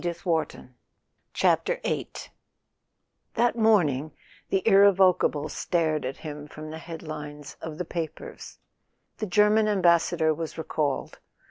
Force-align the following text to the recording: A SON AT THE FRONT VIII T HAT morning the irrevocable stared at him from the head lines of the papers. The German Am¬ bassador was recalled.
A 0.01 0.03
SON 0.03 0.09
AT 0.09 0.15
THE 0.49 0.55
FRONT 1.75 1.79
VIII 1.83 2.03
T 2.05 2.29
HAT 3.33 3.55
morning 3.55 4.11
the 4.49 4.67
irrevocable 4.67 5.47
stared 5.47 6.05
at 6.05 6.17
him 6.17 6.47
from 6.47 6.71
the 6.71 6.79
head 6.79 7.03
lines 7.03 7.55
of 7.61 7.77
the 7.77 7.85
papers. 7.85 8.57
The 9.19 9.27
German 9.27 9.67
Am¬ 9.67 9.79
bassador 9.83 10.33
was 10.33 10.57
recalled. 10.57 11.19